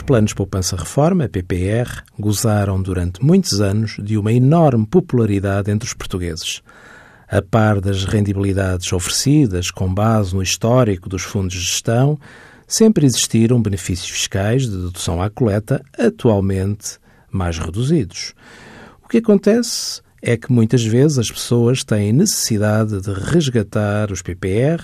planos 0.00 0.32
poupança-reforma, 0.32 1.28
PPR, 1.28 2.02
gozaram 2.18 2.80
durante 2.80 3.24
muitos 3.24 3.60
anos 3.60 3.96
de 4.02 4.16
uma 4.16 4.32
enorme 4.32 4.86
popularidade 4.86 5.70
entre 5.70 5.86
os 5.86 5.94
portugueses. 5.94 6.62
A 7.28 7.42
par 7.42 7.80
das 7.80 8.04
rendibilidades 8.04 8.92
oferecidas 8.92 9.70
com 9.70 9.92
base 9.92 10.34
no 10.34 10.42
histórico 10.42 11.08
dos 11.08 11.22
fundos 11.22 11.54
de 11.54 11.60
gestão, 11.60 12.18
sempre 12.66 13.06
existiram 13.06 13.60
benefícios 13.60 14.10
fiscais 14.10 14.62
de 14.62 14.70
dedução 14.70 15.22
à 15.22 15.30
coleta, 15.30 15.82
atualmente 15.98 16.98
mais 17.30 17.58
reduzidos. 17.58 18.34
O 19.02 19.08
que 19.08 19.18
acontece 19.18 20.00
é 20.22 20.36
que 20.36 20.50
muitas 20.50 20.84
vezes 20.84 21.18
as 21.18 21.30
pessoas 21.30 21.84
têm 21.84 22.12
necessidade 22.12 23.00
de 23.00 23.12
resgatar 23.12 24.10
os 24.10 24.22
PPR 24.22 24.82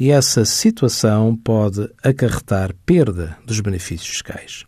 e 0.00 0.10
essa 0.10 0.46
situação 0.46 1.36
pode 1.36 1.86
acarretar 2.02 2.74
perda 2.86 3.36
dos 3.44 3.60
benefícios 3.60 4.08
fiscais. 4.08 4.64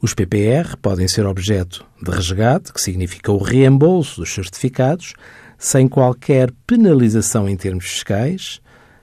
Os 0.00 0.14
PPR 0.14 0.74
podem 0.80 1.06
ser 1.06 1.26
objeto 1.26 1.84
de 2.02 2.10
resgate, 2.10 2.72
que 2.72 2.80
significa 2.80 3.30
o 3.30 3.36
reembolso 3.36 4.22
dos 4.22 4.32
certificados, 4.32 5.12
sem 5.58 5.86
qualquer 5.86 6.50
penalização 6.66 7.46
em 7.46 7.58
termos 7.58 7.84
fiscais, 7.84 8.62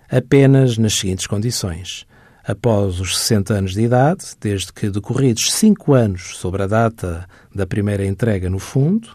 apenas 0.09 0.79
nas 0.79 0.95
seguintes 0.95 1.27
condições. 1.27 2.07
Após 2.43 2.99
os 2.99 3.15
60 3.19 3.53
anos 3.53 3.73
de 3.73 3.81
idade, 3.81 4.25
desde 4.41 4.73
que 4.73 4.89
decorridos 4.89 5.53
5 5.53 5.93
anos 5.93 6.37
sobre 6.37 6.63
a 6.63 6.67
data 6.67 7.27
da 7.53 7.67
primeira 7.67 8.03
entrega 8.03 8.49
no 8.49 8.57
fundo, 8.57 9.09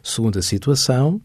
segunda 0.00 0.40
situação, 0.42 1.20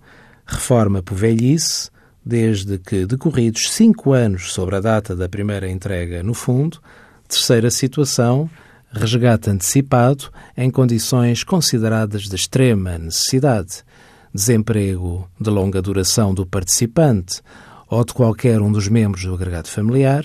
reforma 0.47 1.03
por 1.03 1.15
velhice, 1.15 1.91
desde 2.25 2.77
que 2.77 3.05
decorridos 3.05 3.71
cinco 3.71 4.13
anos 4.13 4.51
sobre 4.53 4.75
a 4.75 4.79
data 4.79 5.15
da 5.15 5.29
primeira 5.29 5.69
entrega 5.69 6.21
no 6.21 6.33
fundo. 6.33 6.79
Terceira 7.27 7.69
situação, 7.69 8.49
resgate 8.91 9.49
antecipado 9.49 10.31
em 10.57 10.69
condições 10.69 11.43
consideradas 11.43 12.23
de 12.23 12.35
extrema 12.35 12.97
necessidade, 12.97 13.83
desemprego 14.33 15.29
de 15.39 15.49
longa 15.49 15.81
duração 15.81 16.33
do 16.33 16.45
participante 16.45 17.41
ou 17.89 18.03
de 18.03 18.13
qualquer 18.13 18.61
um 18.61 18.71
dos 18.71 18.87
membros 18.87 19.23
do 19.23 19.33
agregado 19.33 19.67
familiar, 19.67 20.23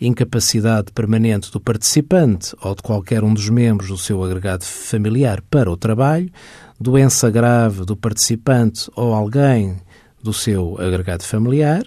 incapacidade 0.00 0.92
permanente 0.92 1.50
do 1.50 1.60
participante 1.60 2.54
ou 2.60 2.74
de 2.74 2.82
qualquer 2.82 3.22
um 3.24 3.32
dos 3.32 3.48
membros 3.48 3.88
do 3.88 3.98
seu 3.98 4.22
agregado 4.22 4.64
familiar 4.64 5.40
para 5.48 5.70
o 5.70 5.76
trabalho, 5.76 6.30
doença 6.78 7.30
grave 7.30 7.84
do 7.84 7.96
participante 7.96 8.90
ou 8.94 9.14
alguém 9.14 9.76
do 10.22 10.32
seu 10.32 10.76
agregado 10.80 11.24
familiar, 11.24 11.84